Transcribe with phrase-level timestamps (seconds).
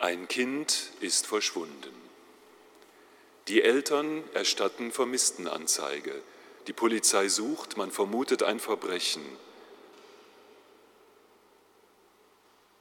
[0.00, 1.92] Ein Kind ist verschwunden.
[3.48, 6.22] Die Eltern erstatten Vermisstenanzeige.
[6.68, 9.22] Die Polizei sucht, man vermutet ein Verbrechen.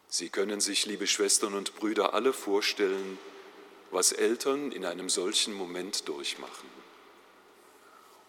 [0.08, 3.20] Sie können sich, liebe Schwestern und Brüder, alle vorstellen,
[3.92, 6.70] was Eltern in einem solchen Moment durchmachen.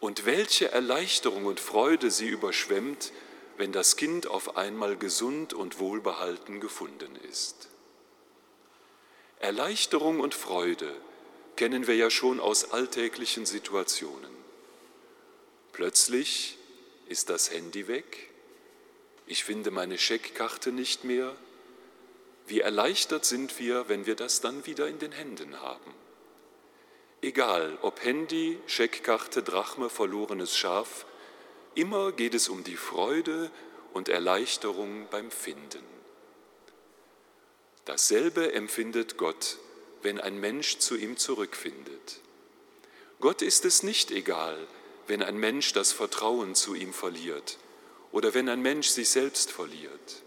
[0.01, 3.13] Und welche Erleichterung und Freude sie überschwemmt,
[3.57, 7.69] wenn das Kind auf einmal gesund und wohlbehalten gefunden ist.
[9.41, 10.95] Erleichterung und Freude
[11.57, 14.31] kennen wir ja schon aus alltäglichen Situationen.
[15.73, 16.59] Plötzlich
[17.09, 18.31] ist das Handy weg,
[19.31, 21.37] ich finde meine Scheckkarte nicht mehr.
[22.49, 25.95] Wie erleichtert sind wir, wenn wir das dann wieder in den Händen haben.
[27.23, 31.07] Egal, ob Handy, Scheckkarte, Drachme, verlorenes Schaf,
[31.77, 33.53] immer geht es um die Freude
[33.93, 36.00] und Erleichterung beim Finden.
[37.85, 39.59] Dasselbe empfindet Gott,
[40.03, 42.21] wenn ein Mensch zu ihm zurückfindet.
[43.21, 44.59] Gott ist es nicht egal,
[45.07, 47.59] wenn ein Mensch das Vertrauen zu ihm verliert
[48.13, 50.23] oder wenn ein Mensch sich selbst verliert.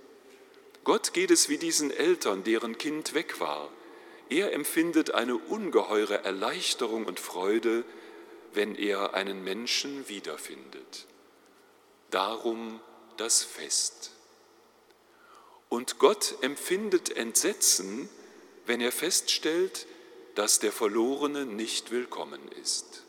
[0.83, 3.69] Gott geht es wie diesen Eltern, deren Kind weg war.
[4.29, 7.85] Er empfindet eine ungeheure Erleichterung und Freude,
[8.53, 11.07] wenn er einen Menschen wiederfindet.
[12.09, 12.79] Darum
[13.17, 14.12] das Fest.
[15.73, 18.07] Und Gott empfindet Entsetzen,
[18.67, 19.87] wenn er feststellt,
[20.35, 23.01] dass der Verlorene nicht willkommen ist.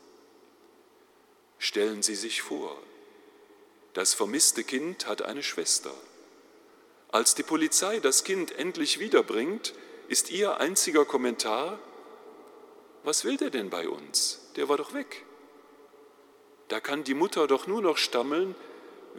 [1.59, 2.75] Stellen Sie sich vor,
[3.93, 5.93] das vermisste Kind hat eine Schwester.
[7.09, 9.75] Als die Polizei das Kind endlich wiederbringt,
[10.07, 11.77] ist ihr einziger Kommentar,
[13.03, 14.41] was will der denn bei uns?
[14.55, 15.23] Der war doch weg.
[16.69, 18.55] Da kann die Mutter doch nur noch stammeln,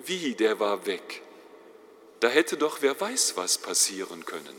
[0.05, 1.23] wie der war weg.
[2.21, 4.57] Da hätte doch wer weiß was passieren können.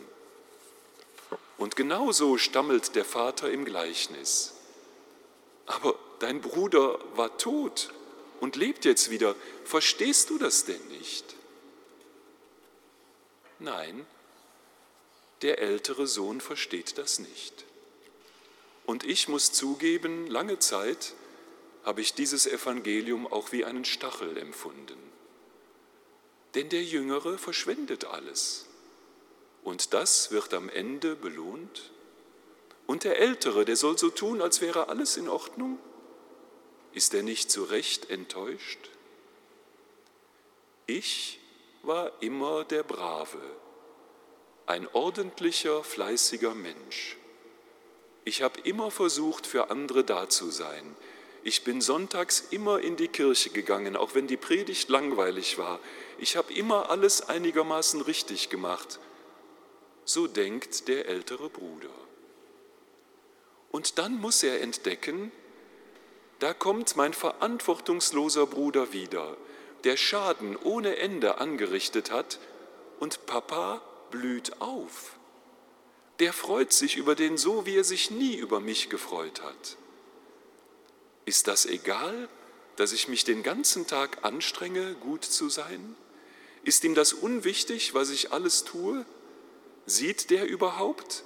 [1.58, 4.54] Und genauso stammelt der Vater im Gleichnis.
[5.66, 7.92] Aber dein Bruder war tot
[8.40, 9.36] und lebt jetzt wieder.
[9.66, 11.36] Verstehst du das denn nicht?
[13.60, 14.06] Nein,
[15.42, 17.66] der ältere Sohn versteht das nicht.
[18.86, 21.14] Und ich muss zugeben, lange Zeit
[21.84, 24.98] habe ich dieses Evangelium auch wie einen Stachel empfunden.
[26.56, 28.66] Denn der Jüngere verschwendet alles.
[29.64, 31.92] Und das wird am Ende belohnt.
[32.86, 35.78] Und der Ältere, der soll so tun, als wäre alles in Ordnung.
[36.94, 38.90] Ist er nicht zu Recht enttäuscht?
[40.86, 41.40] Ich
[41.84, 43.42] war immer der Brave,
[44.66, 47.18] ein ordentlicher, fleißiger Mensch.
[48.24, 50.96] Ich habe immer versucht, für andere da zu sein.
[51.44, 55.80] Ich bin sonntags immer in die Kirche gegangen, auch wenn die Predigt langweilig war.
[56.18, 59.00] Ich habe immer alles einigermaßen richtig gemacht.
[60.04, 61.90] So denkt der ältere Bruder.
[63.70, 65.32] Und dann muss er entdecken,
[66.40, 69.36] da kommt mein verantwortungsloser Bruder wieder,
[69.84, 72.40] der Schaden ohne Ende angerichtet hat,
[73.00, 75.18] und Papa blüht auf.
[76.20, 79.78] Der freut sich über den so, wie er sich nie über mich gefreut hat.
[81.28, 82.30] Ist das egal,
[82.78, 85.98] dass ich mich den ganzen Tag anstrenge, gut zu sein?
[86.64, 89.06] Ist ihm das unwichtig, was ich alles tue?
[89.86, 91.26] Sieht der überhaupt,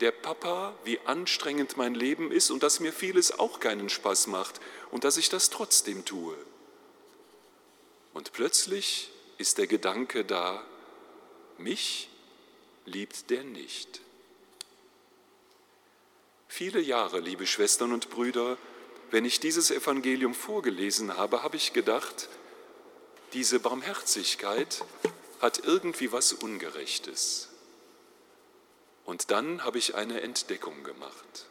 [0.00, 4.60] der Papa, wie anstrengend mein Leben ist und dass mir vieles auch keinen Spaß macht
[4.90, 6.36] und dass ich das trotzdem tue?
[8.12, 10.62] Und plötzlich ist der Gedanke da,
[11.56, 12.10] mich
[12.84, 14.02] liebt der nicht.
[16.46, 18.58] Viele Jahre, liebe Schwestern und Brüder,
[19.10, 22.28] wenn ich dieses Evangelium vorgelesen habe, habe ich gedacht,
[23.32, 24.84] diese Barmherzigkeit
[25.40, 27.48] hat irgendwie was Ungerechtes.
[29.04, 31.46] Und dann habe ich eine Entdeckung gemacht.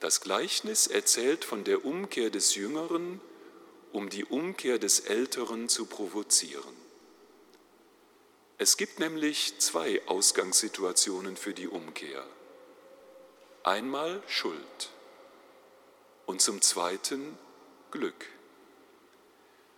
[0.00, 3.20] Das Gleichnis erzählt von der Umkehr des Jüngeren,
[3.92, 6.76] um die Umkehr des Älteren zu provozieren.
[8.58, 12.24] Es gibt nämlich zwei Ausgangssituationen für die Umkehr.
[13.64, 14.93] Einmal Schuld
[16.26, 17.36] und zum Zweiten
[17.90, 18.26] Glück.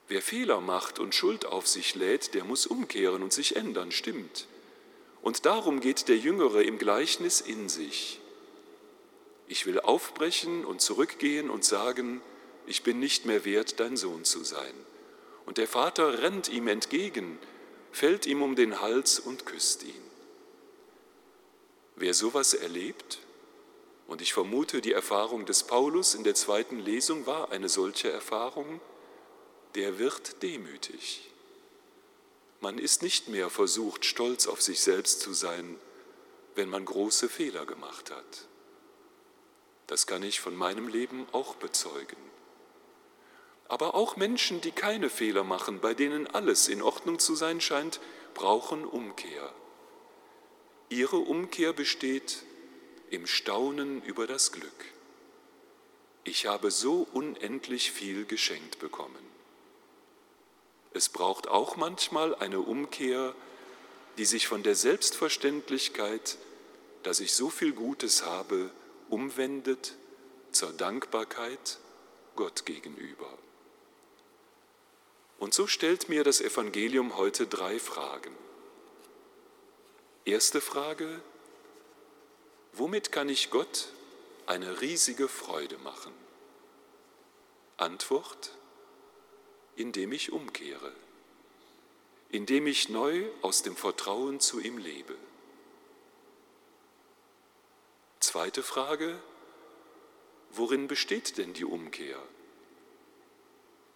[0.08, 4.46] Wer Fehler macht und Schuld auf sich lädt, der muss umkehren und sich ändern, stimmt.
[5.20, 8.20] Und darum geht der Jüngere im Gleichnis in sich.
[9.48, 12.20] Ich will aufbrechen und zurückgehen und sagen,
[12.66, 14.74] ich bin nicht mehr wert, dein Sohn zu sein.
[15.44, 17.38] Und der Vater rennt ihm entgegen,
[17.92, 20.02] fällt ihm um den Hals und küsst ihn.
[21.96, 23.18] Wer sowas erlebt,
[24.06, 28.80] und ich vermute, die Erfahrung des Paulus in der zweiten Lesung war eine solche Erfahrung,
[29.74, 31.30] der wird demütig.
[32.60, 35.78] Man ist nicht mehr versucht, stolz auf sich selbst zu sein,
[36.54, 38.48] wenn man große Fehler gemacht hat.
[39.86, 42.16] Das kann ich von meinem Leben auch bezeugen.
[43.68, 48.00] Aber auch Menschen, die keine Fehler machen, bei denen alles in Ordnung zu sein scheint,
[48.34, 49.52] brauchen Umkehr.
[50.88, 52.44] Ihre Umkehr besteht
[53.10, 54.84] im Staunen über das Glück.
[56.24, 59.24] Ich habe so unendlich viel geschenkt bekommen.
[60.92, 63.34] Es braucht auch manchmal eine Umkehr,
[64.18, 66.38] die sich von der Selbstverständlichkeit,
[67.02, 68.70] dass ich so viel Gutes habe,
[69.08, 69.94] umwendet
[70.52, 71.78] zur Dankbarkeit
[72.34, 73.28] Gott gegenüber.
[75.38, 78.34] Und so stellt mir das Evangelium heute drei Fragen.
[80.24, 81.20] Erste Frage,
[82.76, 83.88] womit kann ich Gott
[84.46, 86.12] eine riesige Freude machen?
[87.76, 88.52] Antwort,
[89.76, 90.92] indem ich umkehre,
[92.30, 95.16] indem ich neu aus dem Vertrauen zu ihm lebe.
[98.20, 99.18] Zweite Frage,
[100.50, 102.20] worin besteht denn die Umkehr?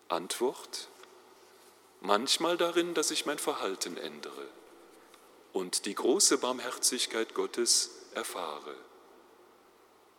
[0.08, 0.88] Antwort,
[2.00, 4.48] manchmal darin, dass ich mein Verhalten ändere
[5.52, 8.74] und die große Barmherzigkeit Gottes erfahre.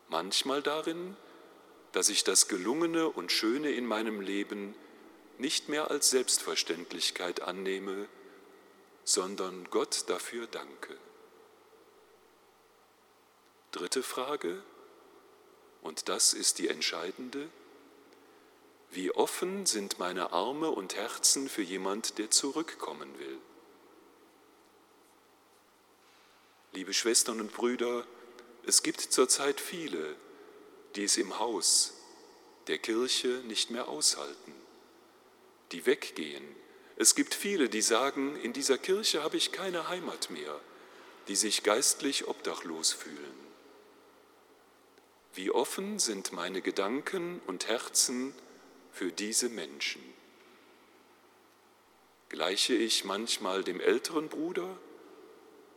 [0.10, 1.16] Manchmal darin,
[1.92, 4.76] dass ich das Gelungene und Schöne in meinem Leben
[5.38, 8.08] nicht mehr als Selbstverständlichkeit annehme,
[9.04, 10.98] sondern Gott dafür danke.
[13.72, 14.62] Dritte Frage,
[15.82, 17.50] und das ist die entscheidende,
[18.92, 23.40] wie offen sind meine Arme und Herzen für jemand, der zurückkommen will?
[26.74, 28.08] Liebe Schwestern und Brüder,
[28.66, 30.16] es gibt zurzeit viele,
[30.96, 31.94] die es im Haus
[32.68, 34.54] der Kirche nicht mehr aushalten,
[35.74, 36.46] die weggehen.
[36.96, 40.62] Es gibt viele, die sagen, in dieser Kirche habe ich keine Heimat mehr,
[41.28, 43.36] die sich geistlich obdachlos fühlen.
[45.34, 48.34] Wie offen sind meine Gedanken und Herzen
[48.94, 50.02] für diese Menschen?
[52.30, 54.78] Gleiche ich manchmal dem älteren Bruder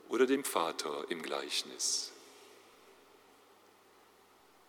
[0.09, 2.12] oder dem Vater im Gleichnis?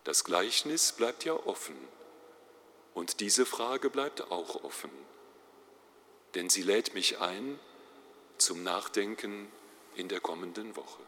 [0.04, 1.76] Das Gleichnis bleibt ja offen
[2.94, 4.92] und diese Frage bleibt auch offen,
[6.36, 7.60] denn sie lädt mich ein
[8.38, 9.52] zum Nachdenken
[9.96, 11.02] in der kommenden Woche.